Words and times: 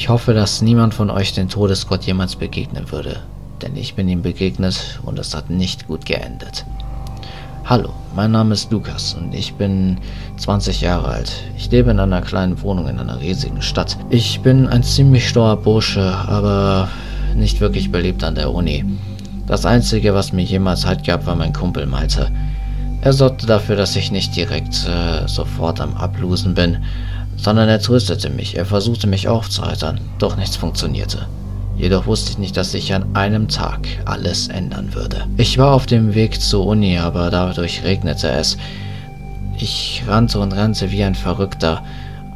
Ich 0.00 0.08
hoffe, 0.08 0.32
dass 0.32 0.62
niemand 0.62 0.94
von 0.94 1.10
euch 1.10 1.34
den 1.34 1.50
Todesgott 1.50 2.04
jemals 2.04 2.34
begegnen 2.34 2.90
würde, 2.90 3.20
denn 3.60 3.76
ich 3.76 3.96
bin 3.96 4.08
ihm 4.08 4.22
begegnet 4.22 4.98
und 5.02 5.18
es 5.18 5.34
hat 5.34 5.50
nicht 5.50 5.88
gut 5.88 6.06
geendet. 6.06 6.64
Hallo, 7.66 7.90
mein 8.16 8.30
Name 8.30 8.54
ist 8.54 8.72
Lukas 8.72 9.12
und 9.12 9.34
ich 9.34 9.52
bin 9.56 9.98
20 10.38 10.80
Jahre 10.80 11.08
alt. 11.08 11.30
Ich 11.58 11.70
lebe 11.70 11.90
in 11.90 12.00
einer 12.00 12.22
kleinen 12.22 12.62
Wohnung 12.62 12.88
in 12.88 12.98
einer 12.98 13.20
riesigen 13.20 13.60
Stadt. 13.60 13.98
Ich 14.08 14.40
bin 14.40 14.68
ein 14.68 14.82
ziemlich 14.82 15.28
stauer 15.28 15.58
Bursche, 15.58 16.02
aber 16.02 16.88
nicht 17.36 17.60
wirklich 17.60 17.92
beliebt 17.92 18.24
an 18.24 18.36
der 18.36 18.54
Uni. 18.54 18.86
Das 19.46 19.66
Einzige, 19.66 20.14
was 20.14 20.32
mir 20.32 20.44
jemals 20.44 20.86
Halt 20.86 21.04
gab, 21.04 21.26
war 21.26 21.36
mein 21.36 21.52
Kumpel 21.52 21.84
Malte. 21.84 22.32
Er 23.02 23.14
sorgte 23.14 23.46
dafür, 23.46 23.76
dass 23.76 23.96
ich 23.96 24.10
nicht 24.10 24.36
direkt 24.36 24.86
äh, 24.86 25.26
sofort 25.26 25.80
am 25.80 25.96
Ablosen 25.96 26.54
bin, 26.54 26.84
sondern 27.36 27.68
er 27.68 27.80
tröstete 27.80 28.28
mich, 28.28 28.58
er 28.58 28.66
versuchte 28.66 29.06
mich 29.06 29.26
aufzuheitern, 29.26 30.00
doch 30.18 30.36
nichts 30.36 30.56
funktionierte. 30.56 31.26
Jedoch 31.78 32.06
wusste 32.06 32.32
ich 32.32 32.38
nicht, 32.38 32.58
dass 32.58 32.72
sich 32.72 32.92
an 32.92 33.16
einem 33.16 33.48
Tag 33.48 33.88
alles 34.04 34.48
ändern 34.48 34.92
würde. 34.92 35.24
Ich 35.38 35.56
war 35.56 35.72
auf 35.72 35.86
dem 35.86 36.14
Weg 36.14 36.38
zur 36.38 36.66
Uni, 36.66 36.98
aber 36.98 37.30
dadurch 37.30 37.82
regnete 37.84 38.28
es. 38.28 38.58
Ich 39.58 40.02
rannte 40.06 40.40
und 40.40 40.52
rannte 40.52 40.90
wie 40.90 41.02
ein 41.02 41.14
Verrückter, 41.14 41.82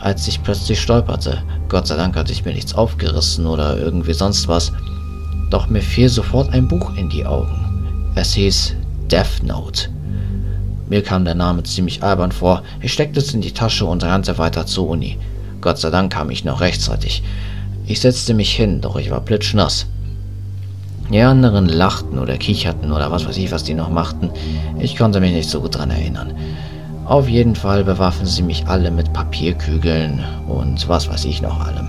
als 0.01 0.27
ich 0.29 0.43
plötzlich 0.43 0.81
stolperte. 0.81 1.43
Gott 1.69 1.87
sei 1.87 1.97
Dank 1.97 2.17
hatte 2.17 2.33
ich 2.33 2.47
mir 2.47 2.55
nichts 2.55 2.75
aufgerissen 2.75 3.45
oder 3.45 3.77
irgendwie 3.77 4.15
sonst 4.15 4.49
was. 4.49 4.73
Doch 5.51 5.69
mir 5.69 5.83
fiel 5.83 6.09
sofort 6.09 6.51
ein 6.55 6.67
Buch 6.67 6.97
in 6.97 7.11
die 7.11 7.27
Augen. 7.27 8.11
Es 8.15 8.33
hieß 8.33 8.75
Death 9.11 9.43
Note. 9.43 9.94
Mir 10.89 11.03
kam 11.03 11.25
der 11.25 11.35
Name 11.35 11.63
ziemlich 11.63 12.03
albern 12.03 12.33
vor. 12.33 12.63
Ich 12.81 12.93
steckte 12.93 13.21
es 13.21 13.33
in 13.33 13.41
die 13.41 13.53
Tasche 13.53 13.87
und 13.87 14.05
rannte 14.05 14.37
weiter 14.39 14.67
zur 14.67 14.89
Uni. 14.89 15.19
Gott 15.61 15.79
sei 15.79 15.91
Dank 15.91 16.13
kam 16.13 16.31
ich 16.31 16.45
noch 16.45 16.61
rechtzeitig. 16.61 17.23
Ich 17.87 18.01
setzte 18.01 18.35
mich 18.35 18.55
hin, 18.55 18.81
doch 18.81 18.97
ich 18.97 19.11
war 19.11 19.21
plitschnass. 19.21 19.87
Die 21.11 21.21
anderen 21.21 21.69
lachten 21.69 22.19
oder 22.19 22.37
kicherten 22.39 22.93
oder 22.93 23.11
was 23.11 23.27
weiß 23.27 23.37
ich, 23.37 23.51
was 23.51 23.65
die 23.65 23.75
noch 23.75 23.91
machten. 23.91 24.31
Ich 24.79 24.97
konnte 24.97 25.21
mich 25.21 25.33
nicht 25.33 25.51
so 25.51 25.61
gut 25.61 25.77
dran 25.77 25.91
erinnern. 25.91 26.33
Auf 27.05 27.29
jeden 27.29 27.55
Fall 27.55 27.85
bewaffen 27.85 28.25
sie 28.25 28.43
mich 28.43 28.67
alle 28.67 28.91
mit 28.91 29.13
Papierkügeln 29.13 30.25
und 30.49 30.89
was 30.89 31.09
weiß 31.09 31.27
ich 31.27 31.43
noch 31.43 31.61
allem. 31.61 31.89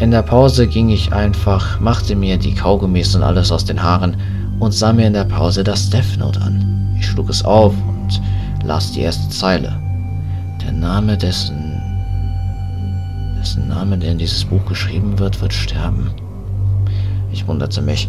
In 0.00 0.10
der 0.10 0.22
Pause 0.22 0.66
ging 0.66 0.88
ich 0.88 1.12
einfach, 1.12 1.78
machte 1.78 2.16
mir 2.16 2.38
die 2.38 2.54
Kaugummis 2.54 3.14
und 3.14 3.22
alles 3.22 3.52
aus 3.52 3.64
den 3.66 3.82
Haaren 3.82 4.16
und 4.62 4.70
sah 4.70 4.92
mir 4.92 5.08
in 5.08 5.12
der 5.12 5.24
Pause 5.24 5.64
das 5.64 5.90
Death 5.90 6.16
Note 6.18 6.40
an. 6.40 6.94
Ich 6.96 7.06
schlug 7.06 7.28
es 7.28 7.44
auf 7.44 7.74
und 7.88 8.22
las 8.64 8.92
die 8.92 9.00
erste 9.00 9.28
Zeile. 9.28 9.76
Der 10.64 10.70
Name 10.70 11.18
dessen, 11.18 11.82
dessen 13.40 13.66
Name, 13.66 13.98
der 13.98 14.12
in 14.12 14.18
dieses 14.18 14.44
Buch 14.44 14.64
geschrieben 14.66 15.18
wird, 15.18 15.40
wird 15.40 15.52
sterben. 15.52 16.12
Ich 17.32 17.48
wunderte 17.48 17.82
mich. 17.82 18.08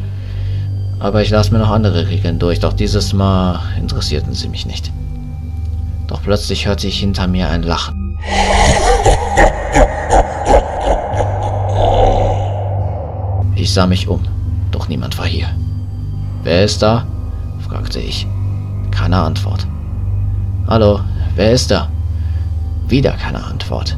Aber 1.00 1.24
ich 1.24 1.32
las 1.32 1.50
mir 1.50 1.58
noch 1.58 1.72
andere 1.72 2.08
Regeln 2.08 2.38
durch, 2.38 2.60
doch 2.60 2.74
dieses 2.74 3.14
Mal 3.14 3.60
interessierten 3.80 4.36
sie 4.36 4.48
mich 4.48 4.68
nicht. 4.68 4.92
Doch 6.06 6.22
plötzlich 6.22 6.68
hörte 6.68 6.88
ich 6.88 7.00
hinter 7.00 7.28
mir 7.28 7.50
ein 7.50 7.64
Lachen. 7.64 8.20
Ich 13.56 13.74
sah 13.74 13.88
mich 13.88 14.08
um, 14.08 14.22
doch 14.70 14.88
niemand 14.88 15.18
war 15.18 15.26
hier. 15.26 15.50
Wer 16.44 16.66
ist 16.66 16.82
da? 16.82 17.06
fragte 17.68 18.00
ich. 18.00 18.28
Keine 18.92 19.18
Antwort. 19.18 19.66
Hallo, 20.68 21.00
wer 21.36 21.54
ist 21.54 21.72
da? 21.72 21.88
Wieder 22.88 23.12
keine 23.14 23.42
Antwort. 23.44 23.98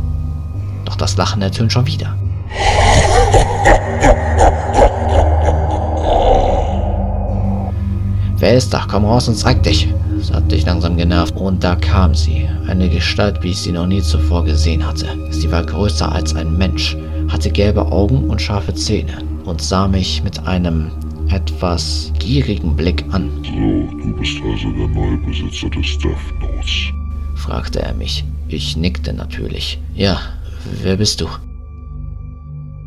Doch 0.85 0.95
das 0.95 1.17
Lachen 1.17 1.41
ertönt 1.41 1.73
schon 1.73 1.87
wieder. 1.87 2.15
Wer 8.37 8.53
ist 8.53 8.71
da? 8.71 8.85
Komm 8.87 9.05
raus 9.05 9.27
und 9.27 9.35
zeig 9.35 9.63
dich, 9.63 9.91
sagte 10.21 10.55
ich 10.55 10.67
langsam 10.67 10.97
genervt. 10.97 11.35
Und 11.35 11.63
da 11.63 11.75
kam 11.75 12.13
sie, 12.13 12.47
eine 12.67 12.89
Gestalt, 12.89 13.41
wie 13.41 13.51
ich 13.51 13.59
sie 13.59 13.71
noch 13.71 13.87
nie 13.87 14.03
zuvor 14.03 14.45
gesehen 14.45 14.85
hatte. 14.85 15.07
Sie 15.31 15.51
war 15.51 15.63
größer 15.63 16.11
als 16.11 16.35
ein 16.35 16.55
Mensch, 16.55 16.95
hatte 17.27 17.49
gelbe 17.49 17.91
Augen 17.91 18.29
und 18.29 18.39
scharfe 18.39 18.75
Zähne 18.75 19.17
und 19.45 19.63
sah 19.63 19.87
mich 19.87 20.21
mit 20.23 20.45
einem 20.45 20.91
etwas 21.29 22.11
gierigen 22.19 22.75
Blick 22.75 23.03
an. 23.11 23.29
So, 23.43 23.97
du 23.97 24.15
bist 24.17 24.37
also 24.43 24.71
der 24.71 24.87
neue 24.87 25.17
Besitzer 25.17 25.69
des 25.69 25.97
Death 25.97 26.17
Notes. 26.41 26.91
fragte 27.35 27.81
er 27.81 27.93
mich. 27.93 28.23
Ich 28.47 28.77
nickte 28.77 29.13
natürlich. 29.13 29.79
Ja, 29.93 30.19
wer 30.81 30.97
bist 30.97 31.21
du? 31.21 31.27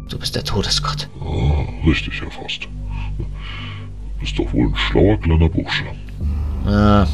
Du 0.08 0.18
bist 0.18 0.34
der 0.34 0.44
Todesgott. 0.44 1.08
Ah, 1.20 1.86
richtig 1.86 2.22
erfasst. 2.22 2.68
Bist 4.20 4.38
doch 4.38 4.52
wohl 4.52 4.68
ein 4.68 4.76
schlauer 4.76 5.16
kleiner 5.18 5.48
Bursche. 5.48 5.84
Ah, 6.66 7.06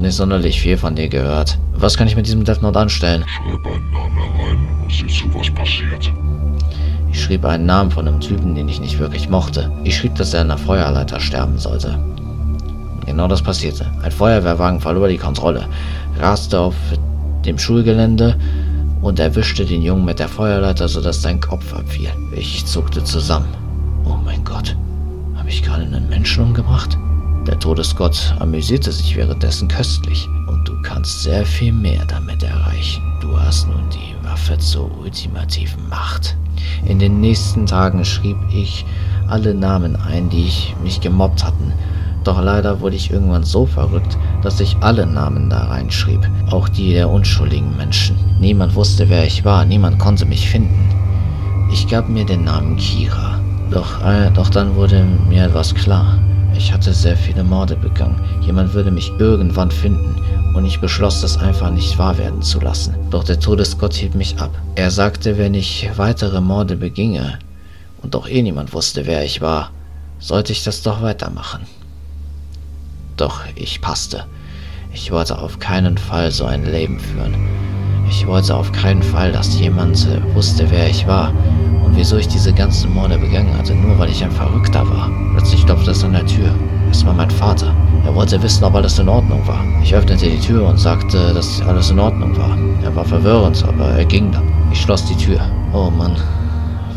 nicht 0.00 0.14
sonderlich 0.14 0.60
viel 0.60 0.76
von 0.76 0.96
dir 0.96 1.08
gehört. 1.08 1.58
Was 1.74 1.96
kann 1.96 2.08
ich 2.08 2.16
mit 2.16 2.26
diesem 2.26 2.44
Death 2.44 2.62
Note 2.62 2.78
anstellen? 2.78 3.24
Schreib 3.28 3.66
einen 3.66 3.90
Namen 3.90 4.16
herein 4.16 4.68
und 4.82 4.92
sieh 4.92 5.06
zu, 5.06 5.32
was 5.34 5.50
passiert. 5.50 6.12
Ich 7.16 7.22
schrieb 7.22 7.46
einen 7.46 7.64
Namen 7.64 7.90
von 7.90 8.06
einem 8.06 8.20
Typen, 8.20 8.54
den 8.54 8.68
ich 8.68 8.78
nicht 8.78 8.98
wirklich 8.98 9.30
mochte. 9.30 9.72
Ich 9.84 9.96
schrieb, 9.96 10.16
dass 10.16 10.34
er 10.34 10.42
in 10.42 10.48
der 10.48 10.58
Feuerleiter 10.58 11.18
sterben 11.18 11.58
sollte. 11.58 11.98
Genau 13.06 13.26
das 13.26 13.40
passierte. 13.40 13.86
Ein 14.02 14.12
Feuerwehrwagen 14.12 14.80
verlor 14.80 15.08
die 15.08 15.16
Kontrolle, 15.16 15.66
raste 16.20 16.60
auf 16.60 16.74
dem 17.46 17.58
Schulgelände 17.58 18.36
und 19.00 19.18
erwischte 19.18 19.64
den 19.64 19.80
Jungen 19.80 20.04
mit 20.04 20.18
der 20.18 20.28
Feuerleiter, 20.28 20.88
sodass 20.88 21.22
sein 21.22 21.40
Kopf 21.40 21.72
abfiel. 21.72 22.10
Ich 22.32 22.66
zuckte 22.66 23.02
zusammen. 23.02 23.48
Oh 24.04 24.18
mein 24.22 24.44
Gott, 24.44 24.76
habe 25.36 25.48
ich 25.48 25.62
gerade 25.62 25.84
einen 25.84 26.10
Menschen 26.10 26.44
umgebracht? 26.44 26.98
Der 27.46 27.58
Todesgott 27.58 28.34
amüsierte 28.40 28.92
sich 28.92 29.16
währenddessen 29.16 29.68
köstlich. 29.68 30.28
Und 30.48 30.68
du 30.68 30.74
kannst 30.82 31.22
sehr 31.22 31.46
viel 31.46 31.72
mehr 31.72 32.04
damit 32.04 32.42
erreichen. 32.42 33.02
Du 33.22 33.40
hast 33.40 33.68
nun 33.68 33.88
die 33.88 34.22
Waffe 34.22 34.58
zur 34.58 34.94
ultimativen 34.98 35.88
Macht. 35.88 36.36
In 36.84 36.98
den 36.98 37.20
nächsten 37.20 37.66
Tagen 37.66 38.04
schrieb 38.04 38.36
ich 38.50 38.84
alle 39.28 39.54
Namen 39.54 39.96
ein, 39.96 40.28
die 40.28 40.44
ich 40.44 40.74
mich 40.82 41.00
gemobbt 41.00 41.44
hatten. 41.44 41.72
Doch 42.24 42.42
leider 42.42 42.80
wurde 42.80 42.96
ich 42.96 43.10
irgendwann 43.10 43.44
so 43.44 43.66
verrückt, 43.66 44.18
dass 44.42 44.60
ich 44.60 44.76
alle 44.80 45.06
Namen 45.06 45.48
da 45.48 45.64
reinschrieb, 45.64 46.28
auch 46.50 46.68
die 46.68 46.92
der 46.92 47.08
unschuldigen 47.08 47.76
Menschen. 47.76 48.16
Niemand 48.40 48.74
wusste, 48.74 49.08
wer 49.08 49.24
ich 49.24 49.44
war, 49.44 49.64
niemand 49.64 49.98
konnte 49.98 50.26
mich 50.26 50.48
finden. 50.48 50.88
Ich 51.72 51.86
gab 51.88 52.08
mir 52.08 52.24
den 52.24 52.44
Namen 52.44 52.76
Kira. 52.76 53.38
Doch, 53.70 54.04
äh, 54.04 54.30
doch 54.32 54.48
dann 54.48 54.74
wurde 54.74 55.04
mir 55.28 55.44
etwas 55.44 55.74
klar. 55.74 56.18
Ich 56.56 56.72
hatte 56.72 56.92
sehr 56.94 57.16
viele 57.16 57.44
Morde 57.44 57.76
begangen. 57.76 58.20
Jemand 58.40 58.72
würde 58.72 58.90
mich 58.90 59.12
irgendwann 59.18 59.70
finden. 59.70 60.16
Und 60.54 60.64
ich 60.64 60.80
beschloss, 60.80 61.20
das 61.20 61.36
einfach 61.36 61.70
nicht 61.70 61.98
wahr 61.98 62.16
werden 62.16 62.40
zu 62.40 62.60
lassen. 62.60 62.94
Doch 63.10 63.24
der 63.24 63.38
Todesgott 63.38 63.92
hielt 63.92 64.14
mich 64.14 64.38
ab. 64.38 64.50
Er 64.74 64.90
sagte, 64.90 65.36
wenn 65.36 65.52
ich 65.52 65.88
weitere 65.96 66.40
Morde 66.40 66.76
beginge 66.76 67.38
und 68.02 68.14
doch 68.14 68.28
eh 68.28 68.40
niemand 68.42 68.72
wusste, 68.72 69.06
wer 69.06 69.22
ich 69.22 69.42
war, 69.42 69.70
sollte 70.18 70.52
ich 70.52 70.64
das 70.64 70.82
doch 70.82 71.02
weitermachen. 71.02 71.66
Doch 73.18 73.42
ich 73.54 73.82
passte. 73.82 74.24
Ich 74.94 75.12
wollte 75.12 75.38
auf 75.38 75.58
keinen 75.58 75.98
Fall 75.98 76.30
so 76.30 76.46
ein 76.46 76.64
Leben 76.64 76.98
führen. 76.98 77.34
Ich 78.08 78.26
wollte 78.26 78.54
auf 78.54 78.72
keinen 78.72 79.02
Fall, 79.02 79.30
dass 79.30 79.58
jemand 79.58 80.06
wusste, 80.34 80.70
wer 80.70 80.88
ich 80.88 81.06
war 81.06 81.34
wieso 81.96 82.16
ich 82.18 82.28
diese 82.28 82.52
ganzen 82.52 82.92
Morde 82.94 83.18
begangen 83.18 83.56
hatte, 83.56 83.74
nur 83.74 83.98
weil 83.98 84.10
ich 84.10 84.22
ein 84.22 84.30
Verrückter 84.30 84.88
war. 84.88 85.10
Plötzlich 85.32 85.64
klopfte 85.64 85.90
es 85.90 86.04
an 86.04 86.12
der 86.12 86.26
Tür. 86.26 86.54
Es 86.90 87.04
war 87.04 87.14
mein 87.14 87.30
Vater. 87.30 87.74
Er 88.04 88.14
wollte 88.14 88.40
wissen, 88.42 88.62
ob 88.64 88.74
alles 88.74 88.98
in 88.98 89.08
Ordnung 89.08 89.46
war. 89.48 89.64
Ich 89.82 89.94
öffnete 89.94 90.28
die 90.28 90.38
Tür 90.38 90.68
und 90.68 90.78
sagte, 90.78 91.32
dass 91.34 91.60
alles 91.62 91.90
in 91.90 91.98
Ordnung 91.98 92.36
war. 92.36 92.56
Er 92.84 92.94
war 92.94 93.04
verwirrend, 93.04 93.64
aber 93.66 93.86
er 93.86 94.04
ging 94.04 94.30
dann. 94.30 94.44
Ich 94.70 94.80
schloss 94.80 95.04
die 95.06 95.16
Tür. 95.16 95.40
Oh 95.72 95.90
Mann. 95.90 96.16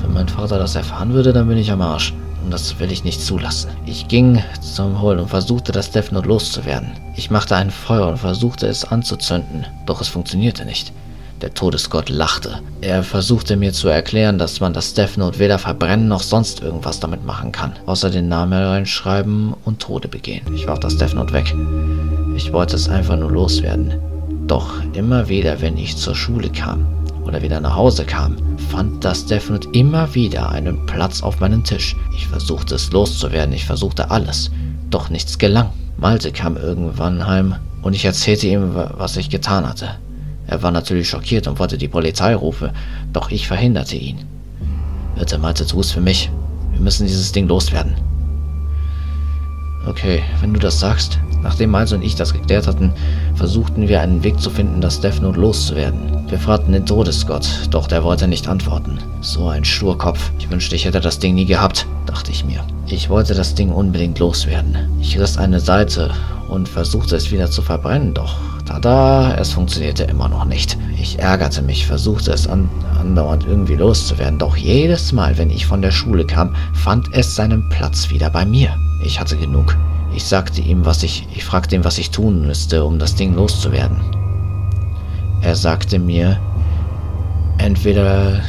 Wenn 0.02 0.14
mein 0.14 0.28
Vater 0.28 0.60
das 0.60 0.76
erfahren 0.76 1.14
würde, 1.14 1.34
dann 1.34 1.48
bin 1.48 1.58
ich 1.58 1.72
am 1.72 1.82
Arsch. 1.82 2.14
Und 2.44 2.52
das 2.52 2.80
will 2.80 2.92
ich 2.92 3.04
nicht 3.04 3.22
zulassen. 3.22 3.72
Ich 3.86 4.08
ging 4.08 4.42
zum 4.62 5.02
Hol 5.02 5.18
und 5.20 5.30
versuchte, 5.30 5.72
das 5.72 5.92
Death 5.92 6.12
Note 6.12 6.28
loszuwerden. 6.28 6.92
Ich 7.16 7.32
machte 7.32 7.56
ein 7.56 7.72
Feuer 7.72 8.08
und 8.08 8.18
versuchte 8.18 8.68
es 8.68 8.86
anzuzünden, 8.86 9.66
doch 9.86 10.02
es 10.02 10.08
funktionierte 10.08 10.66
nicht. 10.66 10.94
Der 11.42 11.54
Todesgott 11.54 12.10
lachte. 12.10 12.60
Er 12.82 13.02
versuchte 13.02 13.56
mir 13.56 13.72
zu 13.72 13.88
erklären, 13.88 14.38
dass 14.38 14.60
man 14.60 14.74
das 14.74 14.94
Death 14.94 15.18
Note 15.18 15.40
weder 15.40 15.58
verbrennen 15.58 16.10
noch 16.10 16.22
sonst 16.22 16.62
irgendwas 16.62 17.00
damit 17.00 17.26
machen 17.26 17.54
kann, 17.54 17.74
außer 17.86 18.10
den 18.10 18.28
Namen 18.28 18.62
reinschreiben 18.62 19.54
und 19.64 19.80
Tode 19.80 20.10
begehen. 20.10 20.42
Ich 20.54 20.68
warf 20.68 20.82
das 20.82 20.98
Death 20.98 21.14
Note 21.14 21.32
weg. 21.32 21.56
Ich 22.36 22.52
wollte 22.52 22.76
es 22.76 22.90
einfach 22.90 23.18
nur 23.18 23.32
loswerden. 23.32 23.94
Doch 24.48 24.74
immer 24.94 25.30
wieder, 25.30 25.62
wenn 25.62 25.78
ich 25.78 25.96
zur 25.96 26.14
Schule 26.14 26.50
kam 26.50 26.86
oder 27.24 27.42
wieder 27.42 27.62
nach 27.62 27.76
Hause 27.76 28.04
kam, 28.04 28.36
fand 28.70 29.06
das 29.06 29.26
Death 29.26 29.50
Note 29.50 29.70
immer 29.72 30.14
wieder 30.16 30.50
einen 30.50 30.86
Platz 30.88 31.24
auf 31.24 31.40
meinem 31.40 31.64
Tisch. 31.64 31.96
Ich 32.14 32.28
versuchte 32.28 32.76
es 32.76 32.92
loszuwerden, 32.92 33.54
ich 33.54 33.66
versuchte 33.66 34.12
alles, 34.12 34.52
doch 34.90 35.10
nichts 35.10 35.38
gelang. 35.38 35.70
Malte 35.96 36.34
kam 36.34 36.58
irgendwann 36.58 37.26
heim 37.26 37.56
und 37.82 37.94
ich 37.94 38.04
erzählte 38.04 38.48
ihm, 38.48 38.74
was 38.74 39.16
ich 39.16 39.30
getan 39.30 39.66
hatte. 39.68 40.00
Er 40.50 40.64
war 40.64 40.72
natürlich 40.72 41.10
schockiert 41.10 41.48
und 41.48 41.60
wollte 41.60 41.78
die 41.78 41.88
Polizei 41.88 42.34
rufen, 42.34 42.72
doch 43.14 43.30
ich 43.30 43.48
verhinderte 43.48 43.96
ihn. 43.96 44.26
Bitte, 45.16 45.38
Malte, 45.38 45.68
tu 45.68 45.80
es 45.80 45.92
für 45.92 46.02
mich. 46.02 46.32
Wir 46.72 46.82
müssen 46.82 47.06
dieses 47.06 47.32
Ding 47.32 47.48
loswerden. 47.48 47.94
Okay, 49.86 50.24
wenn 50.42 50.54
du 50.54 50.60
das 50.60 50.80
sagst. 50.80 51.20
Nachdem 51.44 51.72
Miles 51.72 51.94
und 51.94 52.04
ich 52.04 52.16
das 52.16 52.34
geklärt 52.34 52.68
hatten, 52.68 52.92
versuchten 53.36 53.88
wir 53.88 54.02
einen 54.02 54.24
Weg 54.24 54.42
zu 54.42 54.50
finden, 54.50 54.82
das 54.82 55.00
Death 55.00 55.22
Note 55.22 55.40
loszuwerden. 55.40 56.26
Wir 56.28 56.40
fragten 56.40 56.74
den 56.74 56.86
Todesgott, 56.86 57.48
doch 57.70 57.88
der 57.88 58.04
wollte 58.04 58.28
nicht 58.28 58.48
antworten. 58.48 58.98
So 59.22 59.48
ein 59.48 59.64
Sturkopf. 59.64 60.32
Ich 60.40 60.50
wünschte, 60.50 60.76
ich 60.76 60.86
hätte 60.86 61.00
das 61.00 61.20
Ding 61.20 61.36
nie 61.36 61.46
gehabt, 61.46 61.86
dachte 62.08 62.32
ich 62.32 62.44
mir. 62.44 62.64
Ich 62.88 63.10
wollte 63.10 63.36
das 63.36 63.54
Ding 63.54 63.70
unbedingt 63.70 64.18
loswerden. 64.18 64.78
Ich 65.00 65.18
riss 65.20 65.38
eine 65.38 65.60
Seite 65.60 66.12
und 66.50 66.68
versuchte 66.68 67.16
es 67.16 67.32
wieder 67.32 67.50
zu 67.52 67.62
verbrennen, 67.62 68.14
doch 68.14 68.36
tada, 68.70 69.34
es 69.40 69.52
funktionierte 69.52 70.04
immer 70.04 70.30
noch 70.30 70.46
nicht. 70.46 70.78
Ich 71.02 71.18
ärgerte 71.18 71.64
mich, 71.64 71.88
versuchte 71.88 72.32
es 72.32 72.48
an, 72.48 72.70
andauernd 73.00 73.46
irgendwie 73.48 73.76
loszuwerden, 73.76 74.38
doch 74.38 74.56
jedes 74.56 75.12
Mal, 75.12 75.38
wenn 75.40 75.50
ich 75.50 75.66
von 75.66 75.82
der 75.82 75.92
Schule 75.92 76.24
kam, 76.24 76.54
fand 76.74 77.08
es 77.14 77.36
seinen 77.36 77.68
Platz 77.70 78.12
wieder 78.12 78.30
bei 78.30 78.46
mir. 78.46 78.76
Ich 79.04 79.20
hatte 79.20 79.38
genug. 79.38 79.76
Ich 80.16 80.24
sagte 80.24 80.62
ihm, 80.62 80.86
was 80.86 81.02
ich, 81.02 81.28
ich 81.34 81.44
fragte 81.44 81.76
ihn, 81.76 81.84
was 81.84 81.98
ich 81.98 82.12
tun 82.12 82.46
müsste, 82.46 82.84
um 82.86 83.00
das 83.00 83.16
Ding 83.16 83.34
loszuwerden. 83.34 83.98
Er 85.42 85.56
sagte 85.56 85.98
mir, 85.98 86.40
entweder 87.58 88.42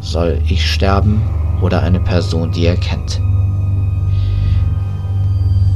soll 0.00 0.40
ich 0.48 0.70
sterben 0.70 1.20
oder 1.60 1.82
eine 1.82 2.00
Person, 2.00 2.52
die 2.52 2.66
er 2.66 2.76
kennt. 2.76 3.20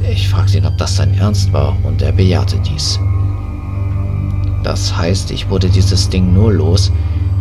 Ich 0.09 0.29
fragte 0.29 0.57
ihn, 0.59 0.65
ob 0.65 0.77
das 0.77 0.95
sein 0.95 1.13
Ernst 1.17 1.51
war, 1.51 1.75
und 1.83 2.01
er 2.01 2.11
bejahte 2.11 2.57
dies. 2.59 2.97
Das 4.63 4.95
heißt, 4.95 5.31
ich 5.31 5.49
wurde 5.49 5.69
dieses 5.69 6.09
Ding 6.09 6.33
nur 6.33 6.53
los, 6.53 6.91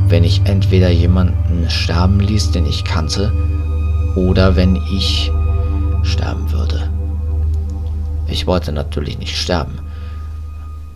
wenn 0.09 0.25
ich 0.25 0.43
entweder 0.45 0.91
jemanden 0.91 1.69
sterben 1.69 2.21
ließ, 2.21 2.51
den 2.51 2.67
ich 2.67 2.85
kannte, 2.85 3.33
oder 4.17 4.57
wenn 4.57 4.77
ich 4.77 5.31
sterben 6.03 6.51
würde. 6.51 6.91
Ich 8.27 8.47
wollte 8.47 8.73
natürlich 8.73 9.19
nicht 9.19 9.37
sterben. 9.37 9.79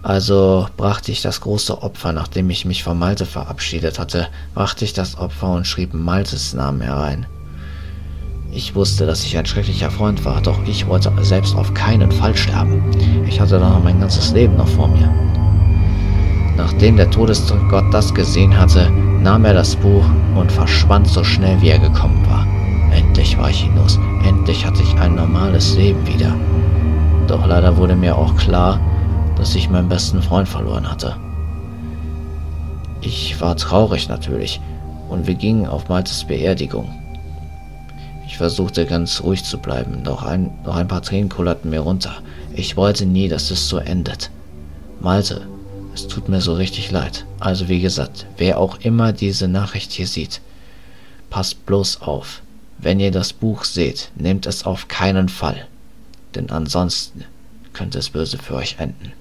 Also 0.02 0.68
brachte 0.76 1.12
ich 1.12 1.22
das 1.22 1.40
große 1.40 1.82
Opfer, 1.82 2.12
nachdem 2.12 2.50
ich 2.50 2.64
mich 2.64 2.84
von 2.84 2.98
Malte 2.98 3.24
verabschiedet 3.24 3.98
hatte, 3.98 4.28
brachte 4.54 4.84
ich 4.84 4.92
das 4.92 5.16
Opfer 5.18 5.52
und 5.52 5.66
schrieb 5.66 5.94
Maltes 5.94 6.52
Namen 6.52 6.82
herein. 6.82 7.26
Ich 8.52 8.74
wusste, 8.74 9.06
dass 9.06 9.24
ich 9.24 9.36
ein 9.36 9.46
schrecklicher 9.46 9.90
Freund 9.90 10.24
war, 10.24 10.40
doch 10.40 10.62
ich 10.66 10.86
wollte 10.86 11.10
selbst 11.22 11.56
auf 11.56 11.74
keinen 11.74 12.12
Fall 12.12 12.36
sterben. 12.36 12.84
Ich 13.26 13.40
hatte 13.40 13.58
doch 13.58 13.70
noch 13.70 13.82
mein 13.82 13.98
ganzes 13.98 14.32
Leben 14.32 14.56
noch 14.56 14.68
vor 14.68 14.88
mir. 14.88 15.08
Nachdem 16.56 16.96
der 16.96 17.10
Todesgott 17.10 17.92
das 17.92 18.14
gesehen 18.14 18.56
hatte, 18.56 18.90
nahm 18.90 19.44
er 19.44 19.54
das 19.54 19.74
Buch 19.76 20.04
und 20.36 20.52
verschwand 20.52 21.06
so 21.08 21.24
schnell, 21.24 21.60
wie 21.60 21.70
er 21.70 21.78
gekommen 21.78 22.24
war. 22.28 22.46
Endlich 22.92 23.36
war 23.38 23.50
ich 23.50 23.62
hinaus. 23.62 23.98
Endlich 24.24 24.64
hatte 24.64 24.82
ich 24.82 24.94
ein 25.00 25.16
normales 25.16 25.76
Leben 25.76 26.06
wieder. 26.06 26.34
Doch 27.26 27.46
leider 27.46 27.76
wurde 27.76 27.96
mir 27.96 28.16
auch 28.16 28.36
klar, 28.36 28.78
dass 29.36 29.54
ich 29.54 29.68
meinen 29.68 29.88
besten 29.88 30.22
Freund 30.22 30.48
verloren 30.48 30.88
hatte. 30.88 31.16
Ich 33.00 33.40
war 33.40 33.56
traurig 33.56 34.08
natürlich 34.08 34.60
und 35.08 35.26
wir 35.26 35.34
gingen 35.34 35.66
auf 35.66 35.88
Maltes 35.88 36.24
Beerdigung. 36.24 36.88
Ich 38.26 38.38
versuchte 38.38 38.86
ganz 38.86 39.22
ruhig 39.22 39.44
zu 39.44 39.58
bleiben, 39.58 40.02
doch 40.02 40.22
ein, 40.22 40.50
doch 40.64 40.76
ein 40.76 40.88
paar 40.88 41.02
Tränen 41.02 41.28
kullerten 41.28 41.70
mir 41.70 41.80
runter. 41.80 42.12
Ich 42.54 42.76
wollte 42.76 43.06
nie, 43.06 43.28
dass 43.28 43.50
es 43.50 43.68
so 43.68 43.78
endet. 43.78 44.30
Malte, 45.00 45.42
es 45.94 46.08
tut 46.08 46.28
mir 46.28 46.40
so 46.40 46.54
richtig 46.54 46.90
leid. 46.90 47.24
Also 47.40 47.68
wie 47.68 47.80
gesagt, 47.80 48.26
wer 48.36 48.58
auch 48.58 48.80
immer 48.80 49.12
diese 49.12 49.48
Nachricht 49.48 49.92
hier 49.92 50.06
sieht, 50.06 50.40
passt 51.30 51.64
bloß 51.64 52.02
auf. 52.02 52.42
Wenn 52.78 53.00
ihr 53.00 53.10
das 53.10 53.32
Buch 53.32 53.64
seht, 53.64 54.10
nehmt 54.16 54.46
es 54.46 54.66
auf 54.66 54.88
keinen 54.88 55.28
Fall 55.28 55.66
denn 56.34 56.50
ansonsten 56.50 57.24
könnte 57.72 57.98
es 57.98 58.10
böse 58.10 58.38
für 58.38 58.54
euch 58.54 58.76
enden. 58.78 59.12